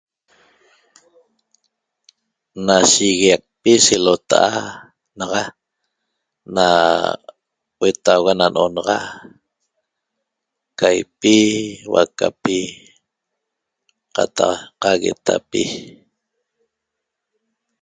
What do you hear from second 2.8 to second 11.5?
shiguiacpi selota'a naxa na huetauga na no'onaxa caipi,